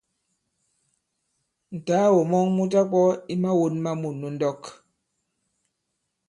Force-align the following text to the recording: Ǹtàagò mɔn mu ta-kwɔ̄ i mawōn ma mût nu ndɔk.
Ǹtàagò 1.77 2.21
mɔn 2.31 2.45
mu 2.55 2.63
ta-kwɔ̄ 2.71 3.05
i 3.33 3.35
mawōn 3.41 3.73
ma 3.83 3.91
mût 4.01 4.15
nu 4.19 4.27
ndɔk. 4.35 4.61